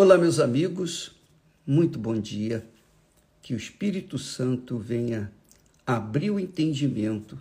[0.00, 1.10] Olá, meus amigos,
[1.66, 2.64] muito bom dia.
[3.42, 5.28] Que o Espírito Santo venha
[5.84, 7.36] abrir o entendimento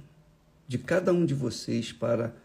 [0.67, 2.35] de cada um de vocês para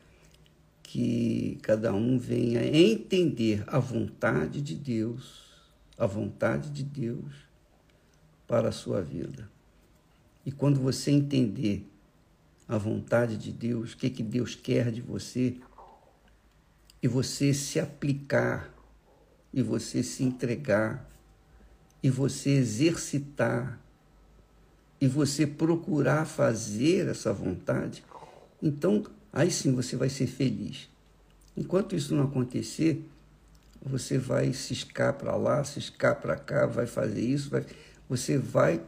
[0.83, 5.47] que cada um venha entender a vontade de Deus,
[5.97, 7.33] a vontade de Deus
[8.47, 9.51] para a sua vida.
[10.45, 11.91] E quando você entender
[12.69, 15.57] a vontade de Deus, o que, que Deus quer de você,
[17.03, 18.72] e você se aplicar
[19.53, 21.09] e você se entregar,
[22.03, 23.79] e você exercitar,
[25.01, 28.05] e você procurar fazer essa vontade,
[28.63, 30.89] então aí sim você vai ser feliz.
[31.57, 33.05] Enquanto isso não acontecer,
[33.85, 37.67] você vai ciscar para lá, ciscar para cá, vai fazer isso, vai,
[38.09, 38.81] você vai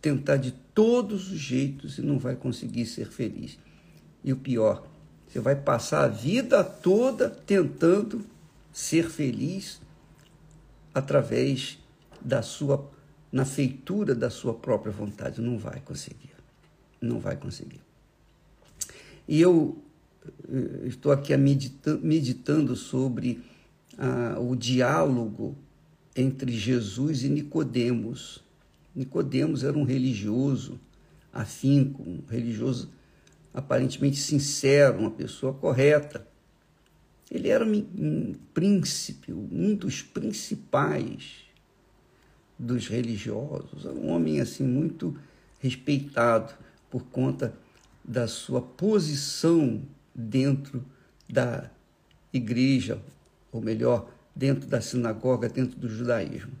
[0.00, 3.58] tentar de todos os jeitos e não vai conseguir ser feliz.
[4.24, 4.86] E o pior,
[5.28, 8.24] você vai passar a vida toda tentando
[8.72, 9.80] ser feliz
[10.94, 11.78] através
[12.20, 12.90] da sua
[13.32, 16.32] na feitura da sua própria vontade, não vai conseguir.
[17.00, 17.80] Não vai conseguir.
[19.28, 19.78] E eu
[20.48, 23.40] eh, estou aqui meditando sobre
[23.96, 25.56] ah, o diálogo
[26.16, 28.42] entre Jesus e Nicodemos.
[28.94, 30.80] Nicodemos era um religioso
[31.32, 32.90] afinco, um religioso
[33.54, 36.26] aparentemente sincero, uma pessoa correta.
[37.30, 41.44] Ele era um príncipe, um dos principais
[42.58, 45.16] dos religiosos, um homem assim muito
[45.60, 46.52] respeitado
[46.90, 47.54] por conta
[48.04, 49.82] da sua posição
[50.14, 50.84] dentro
[51.28, 51.70] da
[52.32, 53.00] igreja,
[53.52, 56.52] ou melhor, dentro da sinagoga, dentro do judaísmo.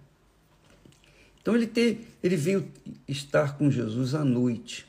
[1.42, 2.70] Então ele, te, ele veio
[3.08, 4.86] estar com Jesus à noite,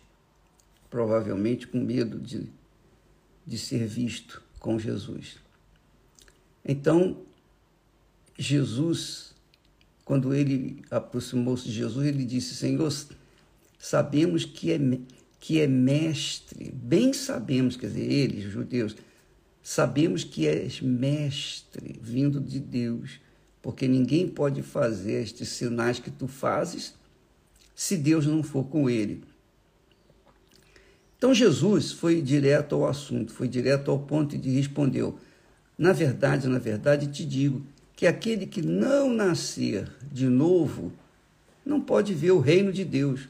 [0.90, 2.48] provavelmente com medo de,
[3.46, 5.40] de ser visto com Jesus.
[6.64, 7.18] Então,
[8.38, 9.34] Jesus,
[10.06, 12.92] quando ele aproximou-se de Jesus, ele disse: Senhor,
[13.78, 14.80] sabemos que é,
[15.40, 18.96] que é mestre, bem sabemos, quer dizer, eles, os judeus,
[19.64, 23.20] sabemos que és mestre vindo de Deus,
[23.62, 26.94] porque ninguém pode fazer estes sinais que tu fazes
[27.76, 29.24] se Deus não for com ele.
[31.18, 35.20] Então Jesus foi direto ao assunto, foi direto ao ponto e respondeu:
[35.82, 37.66] na verdade, na verdade, te digo
[37.96, 40.94] que aquele que não nascer de novo
[41.66, 43.28] não pode ver o reino de Deus.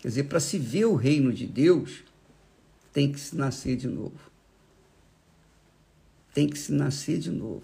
[0.00, 2.02] Quer dizer, para se ver o reino de Deus,
[2.92, 4.18] tem que se nascer de novo.
[6.34, 7.62] Tem que se nascer de novo.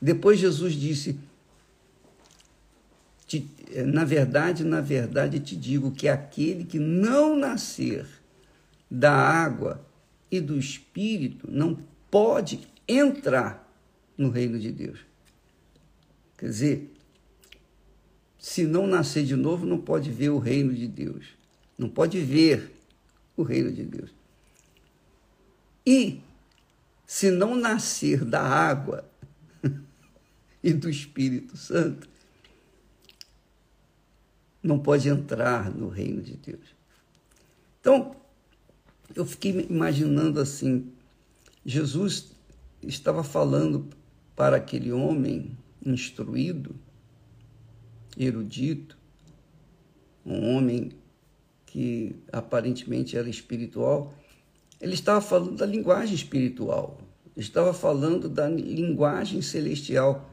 [0.00, 1.18] Depois Jesus disse:
[3.86, 8.06] Na verdade, na verdade te digo que aquele que não nascer
[8.88, 9.84] da água
[10.30, 11.76] e do espírito não
[12.08, 13.68] pode entrar
[14.16, 15.00] no reino de Deus.
[16.36, 16.92] Quer dizer,
[18.38, 21.26] se não nascer de novo, não pode ver o reino de Deus.
[21.76, 22.70] Não pode ver
[23.36, 24.10] o reino de Deus.
[25.86, 26.20] E
[27.06, 29.04] se não nascer da água
[30.62, 32.08] e do Espírito Santo,
[34.62, 36.74] não pode entrar no reino de Deus.
[37.80, 38.14] Então,
[39.14, 40.92] eu fiquei imaginando assim:
[41.64, 42.32] Jesus
[42.82, 43.88] estava falando
[44.34, 46.74] para aquele homem instruído,
[48.16, 48.98] erudito,
[50.24, 50.92] um homem
[51.66, 54.14] que aparentemente era espiritual,
[54.80, 56.98] ele estava falando da linguagem espiritual,
[57.36, 60.30] estava falando da linguagem celestial.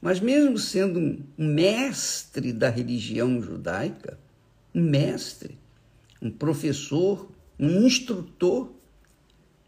[0.00, 0.98] Mas mesmo sendo
[1.38, 4.18] um mestre da religião judaica,
[4.74, 5.58] um mestre,
[6.20, 8.72] um professor, um instrutor,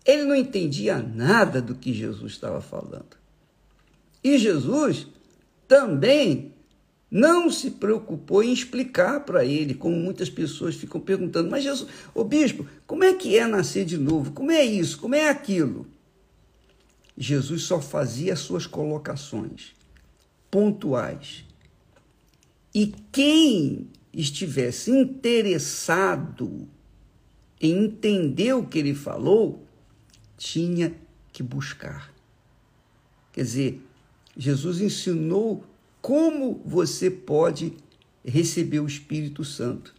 [0.05, 3.17] ele não entendia nada do que Jesus estava falando.
[4.23, 5.07] E Jesus
[5.67, 6.53] também
[7.11, 12.25] não se preocupou em explicar para ele, como muitas pessoas ficam perguntando: Mas Jesus, ô
[12.25, 14.33] bispo, como é que é nascer de novo?
[14.33, 14.99] Como é isso?
[14.99, 15.87] Como é aquilo?
[17.17, 19.75] Jesus só fazia as suas colocações
[20.51, 21.45] pontuais.
[22.75, 26.69] E quem estivesse interessado
[27.61, 29.64] em entender o que ele falou,
[30.45, 30.95] tinha
[31.33, 32.13] que buscar.
[33.33, 33.81] Quer dizer,
[34.37, 35.65] Jesus ensinou
[36.03, 37.73] como você pode
[38.23, 39.95] receber o Espírito Santo.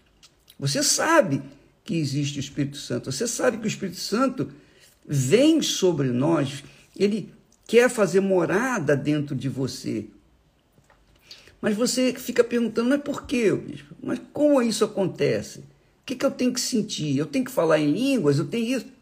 [0.59, 1.41] Você sabe
[1.83, 4.51] que existe o Espírito Santo, você sabe que o Espírito Santo
[5.03, 6.63] vem sobre nós,
[6.95, 7.33] ele
[7.65, 10.05] quer fazer morada dentro de você.
[11.59, 13.95] Mas você fica perguntando, mas por quê, bispo?
[14.01, 15.59] Mas como isso acontece?
[15.59, 15.63] O
[16.05, 17.17] que, que eu tenho que sentir?
[17.17, 18.37] Eu tenho que falar em línguas?
[18.37, 18.94] Eu tenho isso?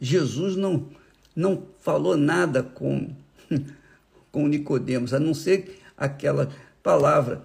[0.00, 0.88] Jesus não,
[1.34, 3.10] não falou nada com,
[4.30, 6.48] com Nicodemos, a não ser aquela
[6.82, 7.42] palavra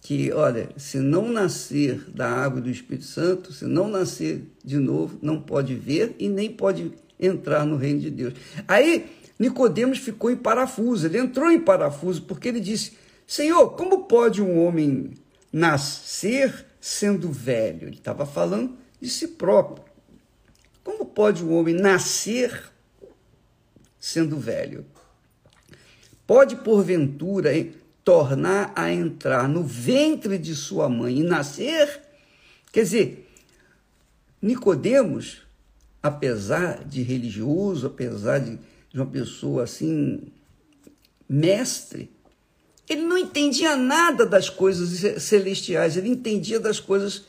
[0.00, 5.18] que, olha, se não nascer da água do Espírito Santo, se não nascer de novo,
[5.20, 8.34] não pode ver e nem pode entrar no reino de Deus.
[8.68, 9.06] Aí
[9.38, 12.92] Nicodemos ficou em parafuso, ele entrou em parafuso porque ele disse:
[13.26, 15.10] Senhor, como pode um homem
[15.52, 17.88] nascer sendo velho?
[17.88, 19.85] Ele estava falando de si próprio.
[20.86, 22.70] Como pode um homem nascer
[23.98, 24.86] sendo velho?
[26.24, 27.50] Pode, porventura,
[28.04, 32.00] tornar a entrar no ventre de sua mãe e nascer?
[32.70, 33.28] Quer dizer,
[34.40, 35.42] Nicodemos,
[36.00, 38.56] apesar de religioso, apesar de
[38.96, 40.22] de uma pessoa assim,
[41.28, 42.10] mestre,
[42.88, 47.24] ele não entendia nada das coisas celestiais, ele entendia das coisas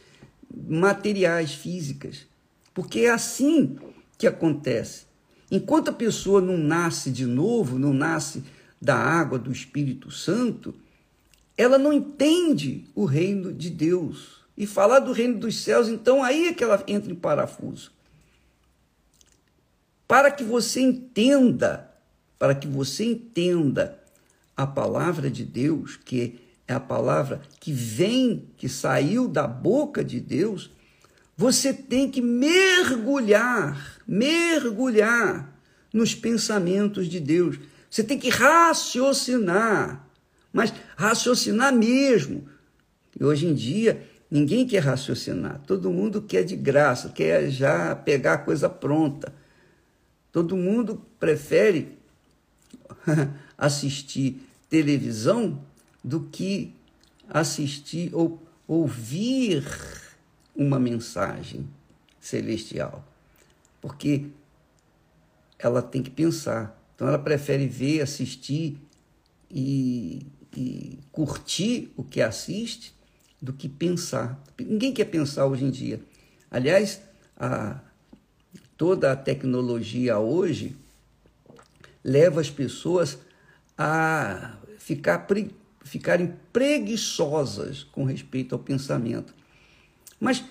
[0.55, 2.27] materiais, físicas.
[2.77, 3.75] Porque é assim
[4.19, 5.07] que acontece.
[5.49, 8.43] Enquanto a pessoa não nasce de novo, não nasce
[8.79, 10.75] da água do Espírito Santo,
[11.57, 14.43] ela não entende o reino de Deus.
[14.55, 17.91] E falar do reino dos céus, então aí é que ela entra em parafuso
[20.07, 21.91] para que você entenda,
[22.37, 23.97] para que você entenda
[24.55, 30.19] a palavra de Deus, que é a palavra que vem, que saiu da boca de
[30.19, 30.69] Deus,
[31.37, 35.55] você tem que mergulhar, mergulhar
[35.93, 37.59] nos pensamentos de Deus.
[37.87, 40.03] Você tem que raciocinar,
[40.51, 42.49] mas raciocinar mesmo.
[43.19, 48.33] E hoje em dia, ninguém quer raciocinar, todo mundo quer de graça, quer já pegar
[48.33, 49.31] a coisa pronta.
[50.31, 51.99] Todo mundo prefere
[53.55, 55.63] assistir televisão
[56.03, 56.73] do que
[57.29, 59.63] assistir ou ouvir
[60.57, 61.67] uma mensagem
[62.19, 63.05] celestial.
[63.79, 64.25] Porque
[65.59, 66.77] ela tem que pensar.
[66.95, 68.77] Então ela prefere ver, assistir
[69.51, 70.25] e,
[70.55, 72.93] e curtir o que assiste
[73.41, 74.41] do que pensar.
[74.59, 76.01] Ninguém quer pensar hoje em dia.
[76.49, 77.01] Aliás,
[77.37, 77.79] a,
[78.75, 80.75] toda a tecnologia hoje
[82.03, 83.17] leva as pessoas
[83.77, 85.51] a ficar pre,
[85.83, 89.36] ficarem preguiçosas com respeito ao pensamento.
[90.19, 90.43] Mas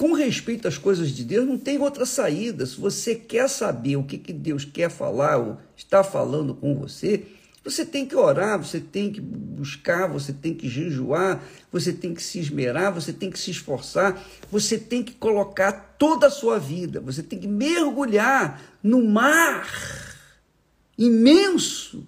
[0.00, 2.64] com respeito às coisas de Deus, não tem outra saída.
[2.64, 7.26] Se você quer saber o que, que Deus quer falar ou está falando com você,
[7.62, 12.22] você tem que orar, você tem que buscar, você tem que jejuar, você tem que
[12.22, 14.18] se esmerar, você tem que se esforçar,
[14.50, 19.68] você tem que colocar toda a sua vida, você tem que mergulhar no mar
[20.96, 22.06] imenso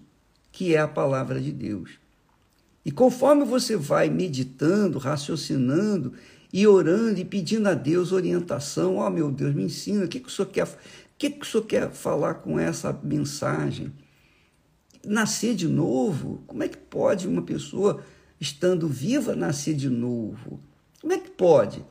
[0.51, 1.91] que é a palavra de Deus.
[2.85, 6.15] E conforme você vai meditando, raciocinando
[6.53, 10.21] e orando e pedindo a Deus orientação, ó oh, meu Deus, me ensina, o que,
[10.21, 10.69] que o senhor quer, o
[11.17, 13.93] que, que o senhor quer falar com essa mensagem?
[15.05, 16.43] nascer de novo?
[16.47, 18.03] Como é que pode uma pessoa,
[18.41, 20.61] estando viva, nascer de novo?
[21.01, 21.85] Como é que pode?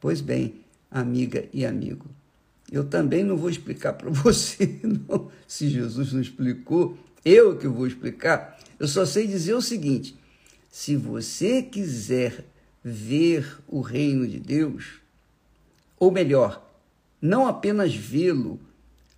[0.00, 0.60] Pois bem,
[0.90, 2.06] amiga e amigo,
[2.70, 7.86] eu também não vou explicar para você, não, se Jesus não explicou, eu que vou
[7.86, 8.58] explicar.
[8.78, 10.14] Eu só sei dizer o seguinte:
[10.70, 12.44] se você quiser
[12.84, 15.00] ver o reino de Deus,
[15.98, 16.62] ou melhor,
[17.20, 18.60] não apenas vê-lo,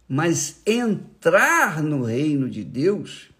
[0.09, 3.31] mas entrar no reino de Deus,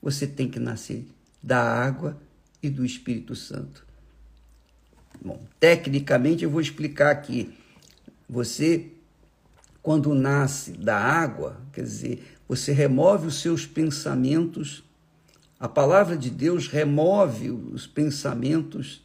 [0.00, 1.06] você tem que nascer
[1.42, 2.18] da água
[2.62, 3.86] e do Espírito Santo.
[5.22, 7.52] Bom, tecnicamente eu vou explicar aqui.
[8.26, 8.90] Você,
[9.82, 14.82] quando nasce da água, quer dizer, você remove os seus pensamentos.
[15.58, 19.04] A palavra de Deus remove os pensamentos,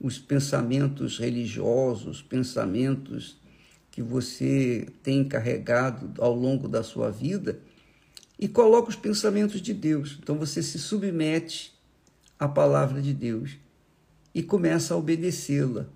[0.00, 3.36] os pensamentos religiosos, pensamentos
[3.90, 7.58] que você tem carregado ao longo da sua vida
[8.38, 10.18] e coloca os pensamentos de Deus.
[10.20, 11.72] Então você se submete
[12.38, 13.56] à palavra de Deus
[14.34, 15.86] e começa a obedecê-la.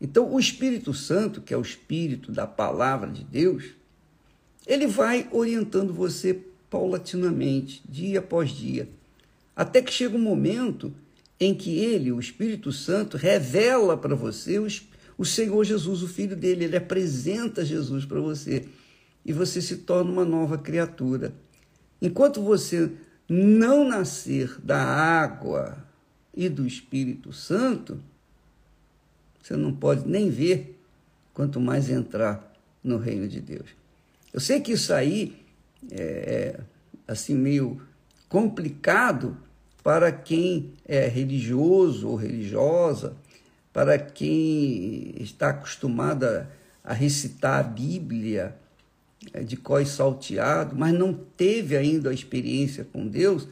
[0.00, 3.64] Então o Espírito Santo, que é o espírito da palavra de Deus,
[4.66, 6.38] ele vai orientando você
[6.68, 8.88] paulatinamente, dia após dia,
[9.56, 10.94] até que chega um momento
[11.40, 14.58] em que ele, o Espírito Santo, revela para você
[15.16, 18.68] o Senhor Jesus, o Filho dele, ele apresenta Jesus para você
[19.24, 21.32] e você se torna uma nova criatura.
[22.00, 22.92] Enquanto você
[23.26, 25.82] não nascer da água
[26.34, 27.98] e do Espírito Santo,
[29.42, 30.78] você não pode nem ver,
[31.32, 32.54] quanto mais entrar
[32.84, 33.70] no reino de Deus.
[34.32, 35.42] Eu sei que isso aí
[35.90, 36.60] é, é
[37.08, 37.80] assim meio
[38.28, 39.36] complicado
[39.82, 43.16] para quem é religioso ou religiosa,
[43.72, 46.50] para quem está acostumada
[46.82, 48.56] a recitar a Bíblia
[49.32, 53.48] é, de cós salteado, mas não teve ainda a experiência com Deus,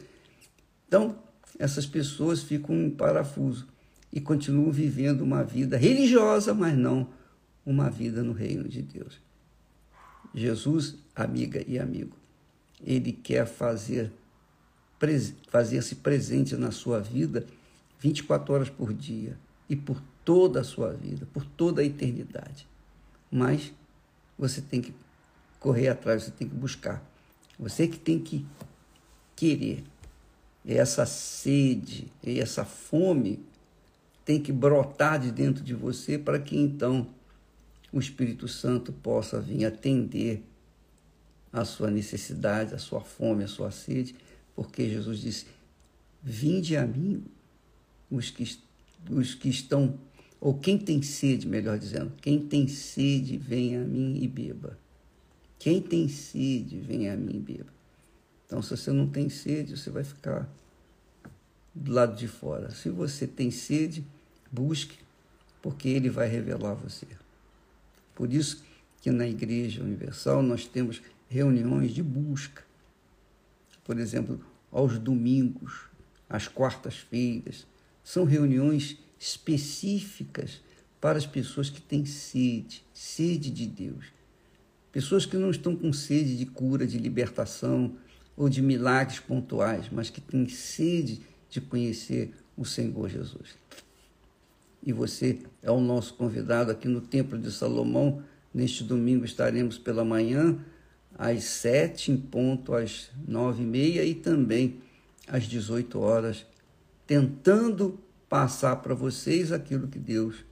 [0.87, 1.15] então
[1.57, 3.67] essas pessoas ficam em parafuso
[4.11, 7.07] e continuam vivendo uma vida religiosa, mas não
[7.65, 9.19] uma vida no reino de Deus.
[10.33, 12.15] Jesus, amiga e amigo,
[12.83, 14.11] ele quer fazer
[15.49, 17.45] fazer-se presente na sua vida
[17.99, 19.37] 24 horas por dia
[19.69, 22.67] e por toda a sua vida, por toda a eternidade.
[23.31, 23.73] Mas
[24.37, 24.93] você tem que
[25.59, 27.03] correr atrás, você tem que buscar.
[27.57, 28.45] Você que tem que
[29.35, 29.83] querer.
[30.65, 33.39] E essa sede, e essa fome
[34.25, 37.07] tem que brotar de dentro de você para que então
[37.91, 40.43] o Espírito Santo possa vir atender
[41.51, 44.15] a sua necessidade, a sua fome, a sua sede,
[44.59, 45.45] porque Jesus disse:
[46.21, 47.23] Vinde a mim
[48.11, 48.59] os que,
[49.09, 49.97] os que estão,
[50.37, 54.77] ou quem tem sede, melhor dizendo, quem tem sede, venha a mim e beba.
[55.57, 57.69] Quem tem sede, venha a mim e beba.
[58.45, 60.45] Então, se você não tem sede, você vai ficar
[61.73, 62.69] do lado de fora.
[62.71, 64.03] Se você tem sede,
[64.51, 64.97] busque,
[65.61, 67.07] porque ele vai revelar você.
[68.13, 68.61] Por isso
[68.99, 72.67] que na Igreja Universal nós temos reuniões de busca.
[73.85, 75.89] Por exemplo, aos domingos,
[76.29, 77.65] às quartas-feiras,
[78.03, 80.61] são reuniões específicas
[81.01, 84.05] para as pessoas que têm sede, sede de Deus.
[84.91, 87.95] Pessoas que não estão com sede de cura, de libertação
[88.35, 93.55] ou de milagres pontuais, mas que têm sede de conhecer o Senhor Jesus
[94.83, 98.23] e você é o nosso convidado aqui no Templo de Salomão.
[98.53, 100.57] Neste domingo estaremos pela manhã,
[101.17, 104.81] às sete, em ponto, às nove e meia e também
[105.27, 106.45] às 18 horas,
[107.05, 110.45] tentando passar para vocês aquilo que Deus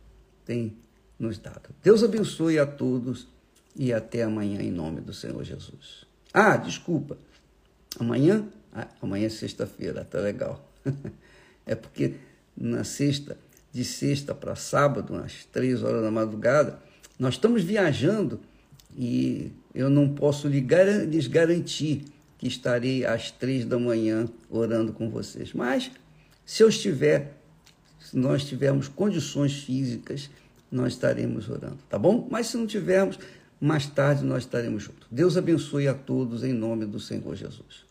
[0.46, 0.76] tem
[1.20, 1.70] nos dado.
[1.84, 3.28] Deus abençoe a todos
[3.76, 6.06] e até amanhã em nome do Senhor Jesus.
[6.34, 7.18] Ah, desculpa.
[8.00, 10.72] Amanhã, ah, amanhã é sexta-feira, tá legal.
[11.66, 12.16] é porque
[12.56, 13.38] na sexta
[13.72, 16.80] de sexta para sábado, às três horas da madrugada,
[17.20, 18.40] nós estamos viajando
[18.96, 22.04] e eu não posso lhes garantir
[22.38, 25.54] que estarei às três da manhã orando com vocês.
[25.54, 25.92] Mas
[26.46, 27.38] se eu estiver,
[28.00, 30.30] se nós tivermos condições físicas,
[30.72, 32.28] nós estaremos orando, tá bom?
[32.30, 33.18] Mas se não tivermos,
[33.60, 35.08] mais tarde nós estaremos juntos.
[35.10, 37.87] Deus abençoe a todos em nome do Senhor Jesus.